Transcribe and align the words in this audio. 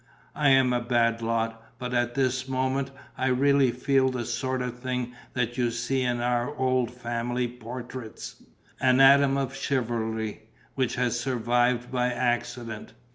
I 0.33 0.49
am 0.49 0.73
a 0.73 0.81
bad 0.81 1.21
lot, 1.21 1.61
but 1.77 1.93
at 1.93 2.15
this 2.15 2.47
moment 2.47 2.89
I 3.19 3.27
really 3.27 3.69
feel 3.69 4.09
the 4.09 4.25
sort 4.25 4.63
of 4.63 4.79
thing 4.79 5.13
that 5.33 5.59
you 5.59 5.69
see 5.69 6.01
in 6.01 6.19
our 6.21 6.55
old 6.55 6.89
family 6.89 7.47
portraits, 7.47 8.41
an 8.79 8.99
atom 8.99 9.37
of 9.37 9.53
chivalry 9.55 10.49
which 10.73 10.95
has 10.95 11.19
survived 11.19 11.91
by 11.91 12.07
accident. 12.11 12.93